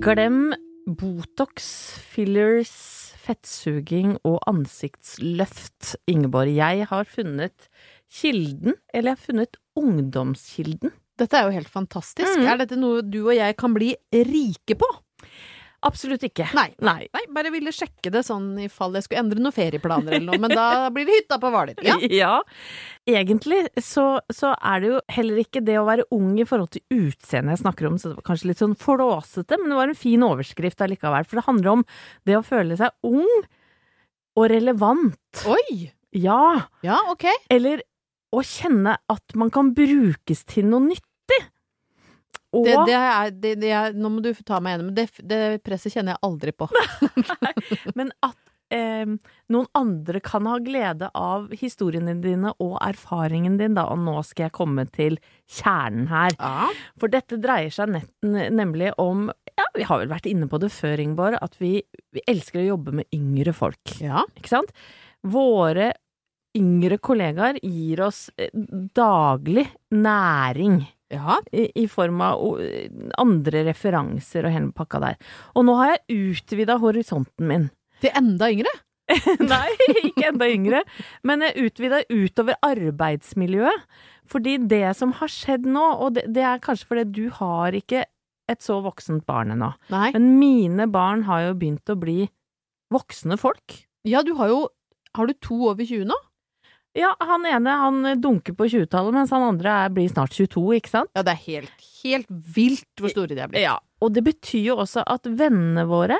[0.03, 0.53] Glem
[0.87, 1.65] Botox,
[2.13, 2.71] fillers,
[3.19, 6.53] fettsuging og ansiktsløft, Ingeborg.
[6.55, 7.67] Jeg har funnet
[8.07, 10.93] kilden, eller jeg har funnet ungdomskilden.
[11.17, 12.37] Dette er jo helt fantastisk.
[12.37, 12.47] Mm.
[12.47, 14.89] Er dette noe du og jeg kan bli rike på?
[15.85, 16.47] Absolutt ikke.
[16.57, 16.71] Nei.
[16.81, 17.05] Nei.
[17.13, 20.39] Nei, bare ville sjekke det sånn i fall jeg skulle endre noen ferieplaner eller noe,
[20.41, 21.77] men da blir det hytta på Hvaler.
[21.85, 21.97] Ja.
[22.09, 22.31] Ja.
[23.07, 26.83] Egentlig så, så er det jo heller ikke det å være ung i forhold til
[27.09, 29.99] utseendet jeg snakker om, så det var kanskje litt sånn flåsete, men det var en
[30.01, 31.27] fin overskrift allikevel.
[31.29, 31.85] For det handler om
[32.27, 33.29] det å føle seg ung
[34.37, 35.45] og relevant.
[35.49, 35.91] Oi!
[36.17, 36.41] Ja.
[36.85, 37.25] Ja, ok.
[37.53, 37.83] Eller
[38.33, 41.41] å kjenne at man kan brukes til noe nyttig.
[42.55, 45.93] Og Det, det er, det, er, nå må du ta meg gjennom, det, det presset
[45.93, 46.69] kjenner jeg aldri på.
[47.97, 48.37] Men at
[48.73, 49.03] eh,
[49.51, 53.87] noen andre kan ha glede av historiene dine og erfaringen din, da.
[53.91, 55.19] Og nå skal jeg komme til
[55.59, 56.37] kjernen her.
[56.39, 56.71] Ja.
[57.01, 60.69] For dette dreier seg nett, nemlig om Ja, vi har vel vært inne på det
[60.69, 61.79] før, Ingeborg, at vi,
[62.13, 63.97] vi elsker å jobbe med yngre folk.
[64.03, 64.21] Ja.
[64.37, 64.75] Ikke sant?
[65.25, 65.91] Våre
[66.57, 68.53] yngre kollegaer gir oss eh,
[68.95, 70.83] daglig næring.
[71.13, 71.37] Ja.
[71.51, 72.43] I, I form av
[73.21, 75.21] andre referanser og hele pakka der.
[75.55, 77.69] Og nå har jeg utvida horisonten min.
[78.03, 78.73] Til enda yngre?
[79.53, 79.71] Nei,
[80.03, 80.83] ikke enda yngre.
[81.27, 83.87] Men jeg utvida utover arbeidsmiljøet.
[84.27, 88.03] Fordi det som har skjedd nå, og det, det er kanskje fordi du har ikke
[88.51, 92.21] et så voksent barn ennå, men mine barn har jo begynt å bli
[92.93, 93.75] voksne folk.
[94.07, 94.65] Ja, du har jo
[95.17, 96.15] Har du to over 20 nå?
[96.97, 100.93] Ja, han ene han dunker på 20-tallet, mens han andre er, blir snart 22, ikke
[100.95, 101.11] sant?
[101.13, 103.65] Ja, det er helt, helt vilt hvor store de er blitt.
[103.65, 106.17] Ja, og det betyr jo også at vennene våre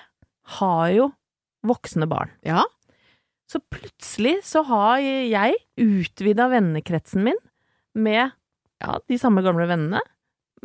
[0.58, 1.10] har jo
[1.68, 2.32] voksne barn.
[2.46, 2.64] Ja.
[3.50, 7.40] Så plutselig så har jeg utvida vennekretsen min
[7.98, 8.36] med
[8.84, 10.02] ja, de samme gamle vennene,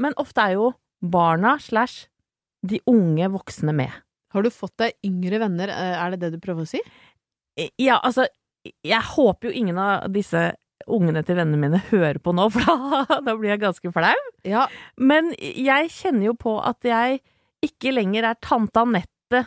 [0.00, 0.72] men ofte er jo
[1.02, 2.08] barna slash
[2.66, 3.92] de unge voksne med.
[4.32, 6.80] Har du fått deg yngre venner, eh, er det det du prøver å si?
[7.80, 8.26] Ja, altså,
[8.64, 10.50] jeg håper jo ingen av disse
[10.90, 14.14] ungene til vennene mine hører på nå, for da, da blir jeg ganske flau.
[14.48, 14.66] Ja.
[14.98, 17.22] Men jeg kjenner jo på at jeg
[17.62, 19.44] ikke lenger er tante Anette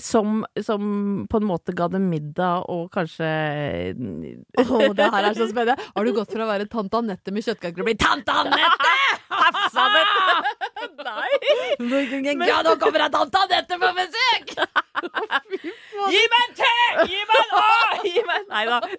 [0.00, 5.48] som, som på en måte ga dem middag og kanskje Å, det her er så
[5.50, 5.76] spennende.
[5.96, 8.94] Har du gått fra å være tante Anette med kjøttkaker til å bli tante Anette?
[11.00, 11.32] Nei!
[12.46, 14.54] Ja, nå kommer jeg tante Anette på besøk!
[16.14, 16.72] Gi meg en te!
[17.10, 17.66] Gi meg en Å!
[18.06, 18.16] Gi
[18.50, 18.80] Nei da.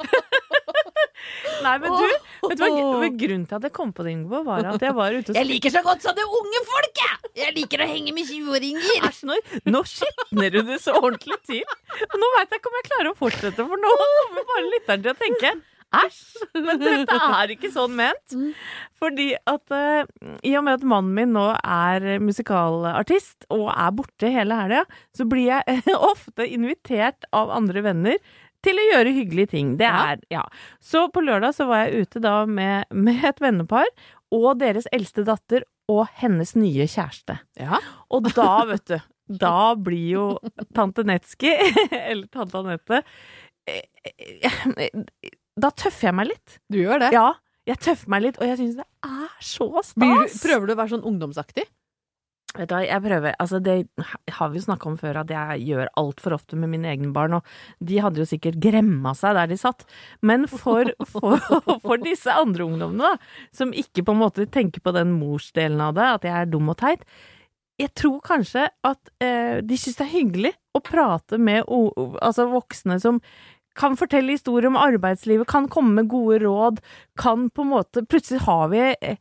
[1.62, 2.06] Nei, men du,
[2.50, 5.14] vet du hva grunnen til at jeg kom på det, Ingeborg, var at jeg var
[5.14, 7.32] ute og Jeg liker så godt sånne unge folk, jeg!
[7.42, 9.06] Jeg liker å henge med 20-åringer.
[9.08, 9.38] Æsj, nå,
[9.72, 11.62] nå skitner du det så ordentlig til.
[12.18, 15.14] Nå veit jeg ikke om jeg klarer å fortsette, for nå kommer bare lytteren til
[15.14, 15.54] å tenke
[15.92, 16.46] Æsj!
[16.56, 18.36] Men dette er ikke sånn ment.
[19.02, 20.06] Fordi at uh,
[20.48, 24.86] i og med at mannen min nå er musikalartist og er borte hele helga,
[25.16, 28.22] så blir jeg ofte invitert av andre venner
[28.66, 29.76] til å gjøre hyggelige ting.
[29.80, 30.44] Det er, ja.
[30.84, 33.90] Så på lørdag så var jeg ute da med, med et vennepar
[34.32, 37.40] og deres eldste datter og hennes nye kjæreste.
[37.60, 37.82] Ja.
[38.14, 38.98] Og da, vet du,
[39.42, 40.26] da blir jo
[40.76, 41.52] tante Netski,
[42.10, 43.02] eller tante Anette
[45.62, 46.60] Da tøffer jeg meg litt.
[46.72, 47.12] Du gjør det.
[47.16, 47.28] Ja,
[47.70, 49.84] jeg tøffer meg litt, og jeg syns det er så Blir
[50.24, 50.42] du, stas.
[50.46, 51.68] prøver du å være sånn ungdomsaktig?
[52.52, 53.76] Vet du hva, jeg prøver Altså, det
[54.36, 57.38] har vi jo snakka om før, at jeg gjør altfor ofte med mine egne barn,
[57.40, 57.46] og
[57.80, 59.86] de hadde jo sikkert gremma seg der de satt.
[60.20, 61.38] Men for, for,
[61.86, 65.96] for disse andre ungdommene, da, som ikke på en måte tenker på den morsdelen av
[65.96, 67.08] det, at jeg er dum og teit,
[67.82, 73.00] jeg tror kanskje at eh, de syns det er hyggelig å prate med altså voksne
[73.02, 73.18] som
[73.80, 76.82] kan fortelle historier om arbeidslivet, kan komme med gode råd,
[77.20, 79.18] kan på en måte Plutselig har vi eh,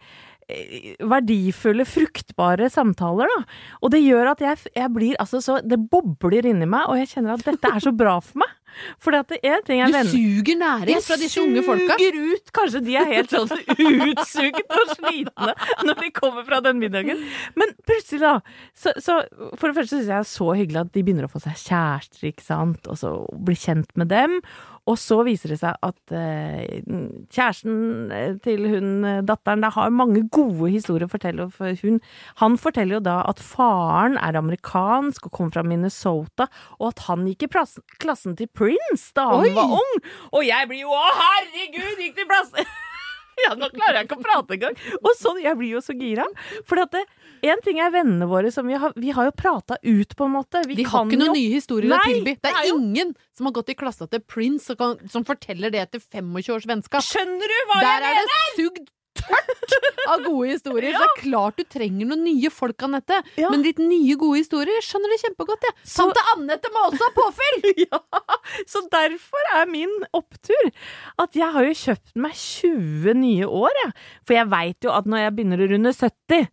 [1.12, 3.58] verdifulle, fruktbare samtaler, da.
[3.80, 7.12] Og det gjør at jeg, jeg blir altså så Det bobler inni meg, og jeg
[7.14, 8.56] kjenner at dette er så bra for meg.
[9.02, 11.96] For det er en ting venner Du suger næring fra disse unge folka.
[11.98, 12.52] Jeg suger ut!
[12.56, 13.50] Kanskje de er helt sånn
[14.10, 15.54] utsugd og slitne
[15.86, 17.22] når de kommer fra den middagen.
[17.58, 18.34] Men plutselig, da
[18.74, 19.20] så, så
[19.58, 21.58] For det første syns jeg det er så hyggelig at de begynner å få seg
[21.64, 23.14] kjærester, ikke sant, og så
[23.46, 24.40] bli kjent med dem.
[24.88, 26.80] Og så viser det seg at eh,
[27.30, 31.48] kjæresten eh, til hun eh, datteren der har mange gode historier å fortelle.
[31.54, 32.00] For hun,
[32.40, 36.48] han forteller jo da at faren er amerikansk og kommer fra Minnesota,
[36.80, 39.56] og at han gikk i plassen, klassen til Prince da han Oi!
[39.56, 39.96] var ung.
[40.32, 42.70] Og jeg blir jo Å, herregud, gikk til plassen!
[43.46, 44.76] Ja, nå klarer jeg ikke å prate engang.
[45.00, 46.26] Og sånn, jeg blir jo så gira.
[46.68, 47.02] For at det,
[47.50, 50.34] en ting er vennene våre som vi har, vi har jo prata ut, på en
[50.36, 50.62] måte.
[50.68, 52.36] Vi De har ikke noen jo- nye historier å tilby.
[52.42, 55.80] Det er ingen som har gått i klassa til Prince og kan, som forteller det
[55.86, 57.02] etter 25 års vennskap.
[57.06, 59.74] Skjønner du hva Der jeg er det sugd tørt
[60.10, 60.94] av gode historier.
[60.94, 63.20] Så det er klart du trenger noen nye folk, Anette.
[63.40, 63.50] Ja.
[63.52, 65.76] Men ditt nye gode historier skjønner det kjempegodt, jeg.
[65.84, 67.58] Så- Tante Anette må også ha påfyll!
[67.90, 67.98] Ja,
[68.68, 70.70] så derfor er min opptur
[71.22, 73.92] at jeg har jo kjøpt meg 20 nye år, jeg.
[74.26, 76.48] For jeg veit jo at når jeg begynner å runde 70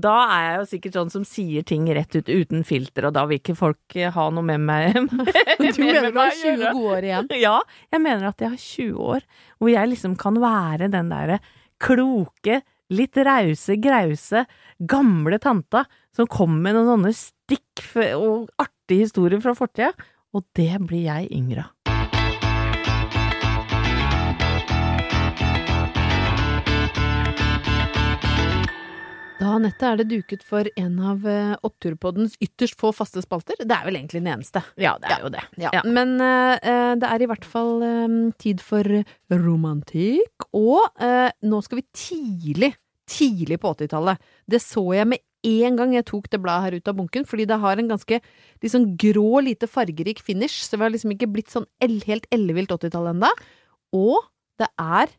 [0.00, 3.24] da er jeg jo sikkert sånn som sier ting rett ut uten filter, og da
[3.28, 4.94] vil ikke folk eh, ha noe med meg.
[5.60, 7.30] Du mener du har 20 gode gode år igjen?
[7.42, 7.56] Ja,
[7.92, 9.26] jeg mener at jeg har 20 år
[9.58, 11.40] hvor jeg liksom kan være den derre
[11.80, 14.44] kloke, litt rause, grause,
[14.78, 15.84] gamle tanta
[16.16, 17.84] som kommer med noen sånne stikk
[18.16, 19.92] og artige historier fra fortida.
[20.34, 21.79] Og det blir jeg yngre av.
[29.40, 33.56] Da, Anette, er det duket for en av uh, Oppturpoddens ytterst få faste spalter.
[33.56, 34.60] Det er vel egentlig den eneste.
[34.76, 35.44] Ja, det er jo det.
[35.62, 35.70] Ja.
[35.86, 38.84] Men eh, eh, det er i hvert fall um, tid for
[39.32, 40.44] romantikk.
[40.52, 42.70] Og uh, nå skal vi tidlig,
[43.08, 44.20] tidlig på 80-tallet.
[44.44, 47.48] Det så jeg med en gang jeg tok det bladet her ut av bunken, fordi
[47.48, 48.20] det har en ganske
[48.60, 52.76] liksom grå, lite fargerik finish, så vi har liksom ikke blitt sånn el helt ellevilt
[52.76, 53.32] 80-tall ennå.
[53.96, 54.20] Og
[54.60, 55.16] det er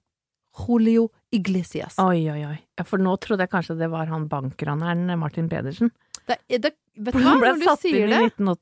[0.58, 1.96] Julio Iglesias.
[2.04, 2.58] Oi, oi, oi.
[2.78, 5.92] Ja, for nå trodde jeg kanskje det var han bankraneren Martin Pedersen.
[6.28, 8.12] Det, det, vet du hva, når du sier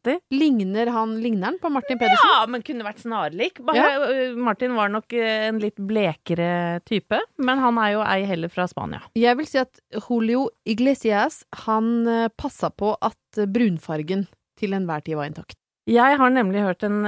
[0.06, 2.30] det, ligner han ligner han på Martin Pedersen?
[2.32, 3.60] Ja, men kunne vært snarlik.
[3.60, 8.66] Ø, Martin var nok en litt blekere type, men han er jo ei heller fra
[8.72, 9.02] Spania.
[9.20, 12.06] Jeg vil si at Julio Iglesias, han
[12.40, 14.28] passa på at brunfargen
[14.60, 15.58] til enhver tid var intakt.
[15.90, 17.02] Jeg har nemlig hørt en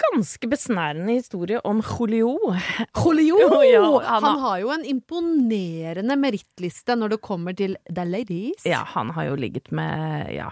[0.00, 2.34] ganske besnærende historie om Julio.
[2.96, 3.38] Julio!
[3.64, 8.64] Ja, han, han har- jo en imponerende merittliste når det kommer til the ladies.
[8.66, 10.48] Ja, han har jo ligget med ja,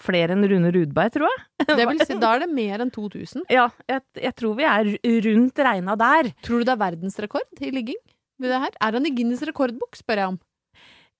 [0.00, 1.46] flere enn Rune Rudberg, tror jeg.
[1.78, 3.46] Det vil si, da er det mer enn 2000.
[3.52, 4.92] Ja, jeg, jeg tror vi er
[5.30, 6.32] rundt regna der.
[6.44, 7.98] Tror du det er verdensrekord i ligging?
[8.40, 8.76] Ved det her?
[8.80, 10.38] Er han i Guinness rekordbok, spør jeg om.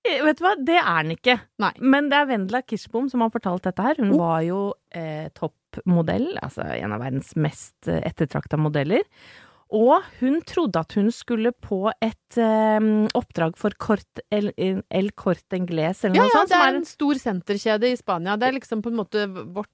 [0.07, 1.35] Eh, Vet du hva, det er han ikke.
[1.61, 1.71] Nei.
[1.79, 3.95] Men det er Vendela Kirsbom som har fortalt dette her.
[4.01, 4.17] Hun Oh.
[4.23, 4.61] var jo
[4.91, 9.03] eh, toppmodell, altså en av verdens mest eh, ettertrakta modeller.
[9.71, 12.79] Og hun trodde at hun skulle på et eh,
[13.15, 14.51] oppdrag for Cort, El,
[14.91, 16.49] El Corte Ingles eller Ja, noe ja, sånt.
[16.49, 18.35] det som er en stor senterkjede i Spania.
[18.41, 19.69] Det er liksom på en måte vårt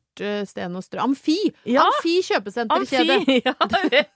[0.49, 1.01] Sten og Strø...
[1.03, 1.37] Amfi!
[1.69, 1.85] Ja.
[1.85, 3.19] Amfi kjøpesenterkjede.
[3.21, 3.41] Amfi!
[3.47, 4.13] Ja, rett og slett.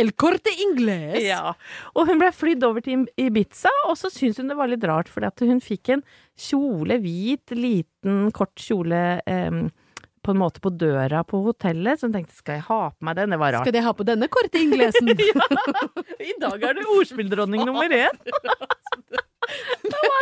[0.00, 1.18] El Corte Ingles.
[1.26, 1.52] Ja.
[1.92, 5.10] Og hun ble flydd over til Ibiza, og så syntes hun det var litt rart,
[5.12, 6.04] fordi at hun fikk en
[6.40, 9.66] kjole, hvit, liten, kort kjole, em,
[10.22, 13.18] på en måte på døra på hotellet, så hun tenkte skal jeg ha på meg
[13.18, 13.34] den?
[13.34, 13.66] Det var rart.
[13.66, 15.12] Skal jeg ha på denne korte inglesen?
[15.20, 15.48] ja!
[16.22, 18.22] I dag er du ordspilldronning nummer én!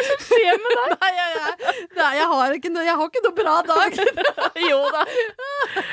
[0.01, 0.95] Er det som skjer med deg?
[1.01, 3.99] Nei, jeg, jeg, nei, jeg, har ikke, noe- jeg har ikke noe bra dag.
[4.71, 5.03] jo da.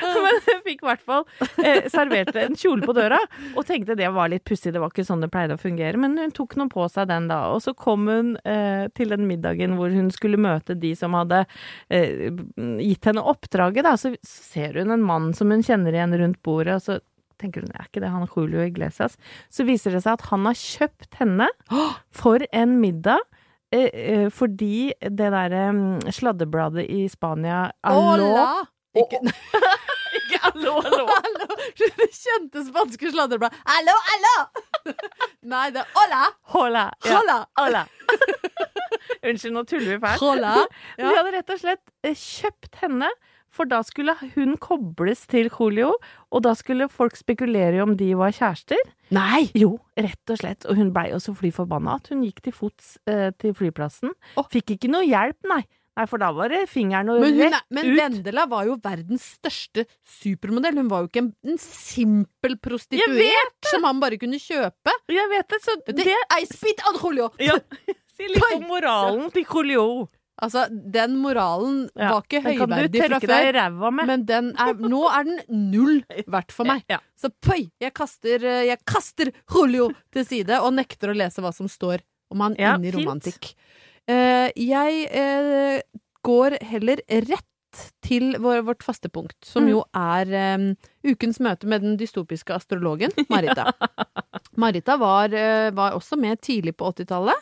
[0.02, 1.24] Men jeg fikk i hvert fall
[1.64, 3.18] eh, servert en kjole på døra,
[3.54, 6.00] og tenkte det var litt pussig, det var ikke sånn det pleide å fungere.
[6.00, 9.26] Men hun tok nå på seg den da, og så kom hun eh, til den
[9.28, 11.44] middagen hvor hun skulle møte de som hadde
[11.92, 12.30] eh,
[12.82, 13.94] gitt henne oppdraget, da.
[14.00, 16.98] Så ser hun en mann som hun kjenner igjen rundt bordet, og så
[17.38, 19.14] tenker hun, er ikke det han Julio Iglesias?
[19.54, 21.46] Så viser det seg at han har kjøpt henne
[22.18, 23.22] for en middag.
[23.72, 28.44] Eh, eh, fordi det derre um, sladdebladet i Spania Allo Hola!
[28.96, 29.20] Ikke,
[30.18, 31.04] Ikke allo, allo.
[31.78, 33.58] Det kjente spanske sladrebladet.
[33.68, 34.32] Hallo, hallo!
[35.52, 36.22] Nei, det er hola!
[36.54, 36.86] Hola.
[37.04, 37.18] Ja.
[37.18, 37.36] Hola!
[37.60, 37.84] Hola.
[39.20, 40.24] Unnskyld, nå tuller vi fælt.
[40.24, 40.54] Hola.
[40.96, 43.12] De hadde rett og slett eh, kjøpt henne,
[43.54, 45.94] for da skulle hun kobles til Julio,
[46.30, 48.78] og da skulle folk spekulere om de var kjærester.
[49.14, 49.48] Nei!
[49.56, 50.66] Jo, rett og slett.
[50.68, 54.12] Og hun blei jo så fly forbanna at hun gikk til fots eh, til flyplassen.
[54.52, 55.62] Fikk ikke noe hjelp, nei.
[55.98, 57.64] Nei, for da var det fingeren og rett ut.
[57.74, 57.88] men.
[57.98, 60.76] Vendela var jo verdens største supermodell.
[60.78, 64.94] Hun var jo ikke en, en simpel prostituert som han bare kunne kjøpe.
[65.10, 67.32] Jeg vet det, så Det, det I spit on Julio!
[67.42, 67.58] ja.
[68.18, 69.82] Si litt om moralen til Julio.
[70.38, 73.58] Altså, den moralen Ja, var ikke høyverdig fra før.
[74.06, 75.40] Men den er, nå er den
[75.72, 75.96] null
[76.30, 76.84] verdt for meg.
[76.90, 77.00] Ja.
[77.18, 77.64] Så pøy!
[77.82, 82.04] Jeg kaster, eh, jeg kaster Julio til side og nekter å lese hva som står
[82.30, 83.52] om han Ja, inni romantikk.
[84.08, 85.80] Uh, jeg uh,
[86.24, 87.44] går heller rett
[88.04, 89.70] til vår, vårt faste punkt, som Mm.
[89.74, 90.68] jo er um,
[91.04, 93.66] ukens møte med den dystopiske astrologen Marita.
[94.62, 97.36] Marita var, uh, var også med tidlig på 80-tallet.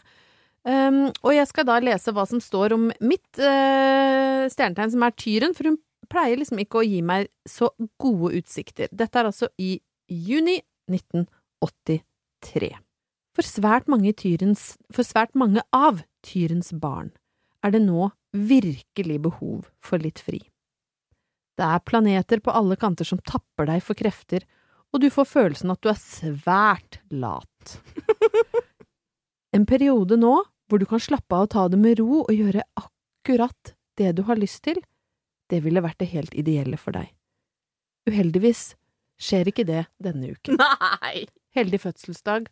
[0.66, 5.14] Um, og jeg skal da lese hva som står om mitt uh, stjernetegn, som er
[5.14, 5.78] tyren, for hun
[6.10, 7.70] pleier liksom ikke å gi meg så
[8.02, 8.90] gode utsikter.
[8.90, 9.76] Dette er altså i
[10.10, 10.58] juni
[10.90, 12.72] 1983.
[13.36, 17.12] For svært mange, tyrens, for svært mange av tyrens barn
[17.62, 20.40] er det nå virkelig behov for litt fri.
[21.56, 24.42] Det er planeter på alle kanter som tapper deg for krefter,
[24.94, 27.78] og du får følelsen at du er svært lat.
[29.56, 30.34] En periode nå
[30.68, 34.24] hvor du kan slappe av og ta det med ro og gjøre akkurat det du
[34.28, 34.80] har lyst til,
[35.50, 37.12] det ville vært det helt ideelle for deg.
[38.06, 38.74] Uheldigvis
[39.22, 40.60] skjer ikke det denne uken.
[41.02, 41.26] Nei!
[41.56, 42.50] Heldig fødselsdag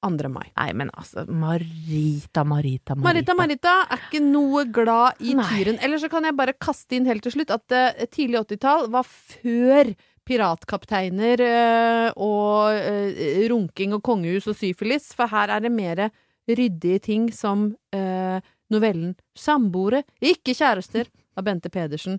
[0.00, 0.28] 2.
[0.32, 0.46] mai.
[0.56, 2.96] Nei, men altså, Marita, Marita, Marita.
[2.96, 5.48] Marita Marita er ikke noe glad i Nei.
[5.50, 5.80] tyren.
[5.84, 9.04] Eller så kan jeg bare kaste inn helt til slutt at uh, tidlig 80-tall var
[9.04, 9.92] før
[10.28, 16.06] piratkapteiner uh, og uh, runking og kongehus og syfilis, for her er det mer
[16.58, 18.38] ryddige ting som eh,
[18.70, 22.18] novellen Samboere, ikke kjærester, av Bente Pedersen,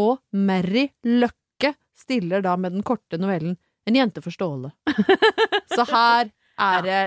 [0.00, 3.56] og Mary Løkke stiller da med den korte novellen
[3.88, 4.70] En jente for Ståle.
[5.74, 6.28] Så her
[6.60, 6.98] er det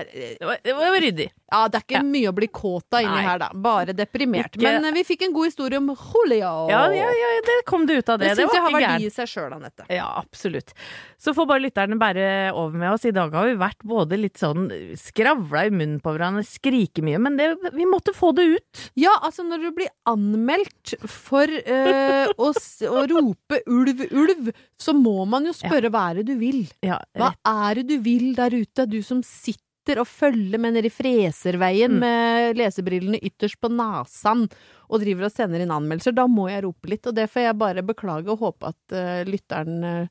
[0.64, 1.28] det var ryddig.
[1.52, 2.02] Ja, det er ikke Ja.
[2.02, 3.22] mye å bli kåt av inni Nei.
[3.22, 3.48] her, da.
[3.54, 4.52] Bare deprimert.
[4.56, 6.68] Ikke- Men eh, vi fikk en god historie om Julio.
[6.70, 8.28] Ja, ja, ja, det kom det ut av det.
[8.34, 9.84] Det syns jeg har verdi i seg sjøl, Anette.
[9.90, 10.72] Ja, absolutt.
[11.18, 13.04] Så får bare lytterne bære over med oss.
[13.04, 17.18] I dag har vi vært både litt sånn skravla i munnen på hverandre, skrike mye,
[17.20, 18.90] men det, vi måtte få det ut.
[18.96, 25.26] Ja, altså når du blir anmeldt for øh, å, å rope ulv, ulv, så må
[25.28, 26.64] man jo spørre hva er det du vil?
[26.84, 27.32] Ja, Hva
[27.70, 29.63] er det du vil der ute, du som sitter
[30.00, 32.00] og følger med nedi freserveien Mm.
[32.00, 34.48] med lesebrillene ytterst på nasan
[34.88, 36.14] og driver og sender inn anmeldelser?
[36.16, 39.24] Da må jeg rope litt, og det får jeg bare beklage og håpe at uh,
[39.28, 40.06] lytteren uh,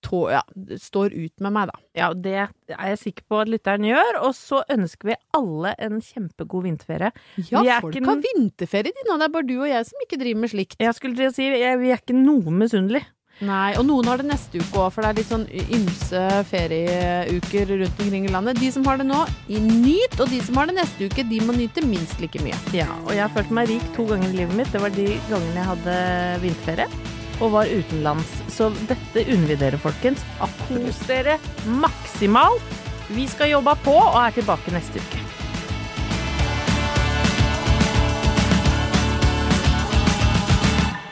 [0.00, 0.42] tå, ja,
[0.78, 1.78] står ut med meg, da.
[1.98, 4.20] Ja, det er jeg sikker på at lytteren gjør.
[4.22, 7.10] Og så ønsker vi alle en kjempegod vinterferie.
[7.50, 9.18] Ja, Vi folk ikke har vinterferie, de nå.
[9.18, 10.78] Det er bare du og jeg som ikke driver med slikt.
[10.78, 13.10] Jeg skulle til å si, jeg, vi er ikke noe misunnelige.
[13.38, 15.44] Nei, og noen har det neste uke òg, for det er litt sånn
[15.76, 18.58] ymse ferieuker rundt omkring i landet.
[18.58, 21.54] De som har det nå, nyt, og de som har det neste uke, de må
[21.54, 22.58] nyte minst like mye.
[22.74, 24.74] Ja, og jeg har følt meg rik to ganger i livet mitt.
[24.74, 25.96] Det var de gangene jeg hadde
[26.42, 26.90] vinterferie
[27.38, 28.34] og var utenlands.
[28.50, 30.26] Så dette unner vi dere, folkens.
[30.66, 31.38] Kos dere
[31.78, 32.78] maksimalt.
[33.14, 35.37] Vi skal jobbe på og er tilbake neste uke.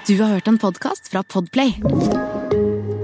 [0.07, 1.73] Du har hørt en podcast fra Podplay.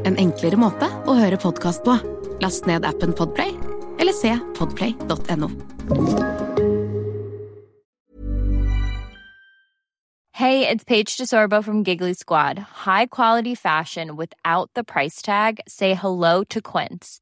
[0.07, 1.97] En enklere måte å høre podcast på.
[2.45, 3.57] Last ned appen Podplay,
[3.99, 5.49] eller se podplay.no.
[10.31, 12.61] Hey, it's Paige DeSorbo from Giggly Squad.
[12.87, 15.59] High quality fashion without the price tag.
[15.67, 17.22] Say hello to Quince.